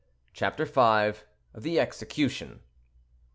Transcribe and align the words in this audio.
CHAPTER 0.33 0.65
V. 0.65 1.19
THE 1.53 1.79
EXECUTION. 1.79 2.61